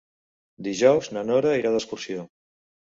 Dijous 0.69 1.11
na 1.17 1.25
Nora 1.29 1.55
irà 1.61 1.77
d'excursió. 1.77 2.29